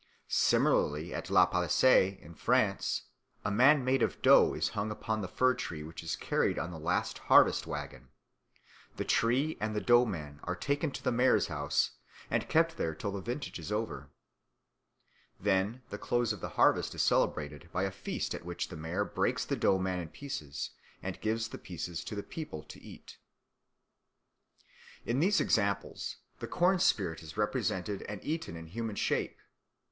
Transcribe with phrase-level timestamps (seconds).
[0.29, 3.03] Similarly at La Palisse, in France,
[3.45, 6.71] a man made of dough is hung upon the fir tree which is carried on
[6.71, 8.09] the last harvest waggon.
[8.97, 11.91] The tree and the dough man are taken to the mayor's house
[12.31, 14.09] and kept there till the vintage is over.
[15.39, 19.05] Then the close of the harvest is celebrated by a feast at which the mayor
[19.05, 20.71] breaks the dough man in pieces
[21.03, 23.19] and gives the pieces to the people to eat.
[25.05, 29.37] In these examples the corn spirit is represented and eaten in human shape.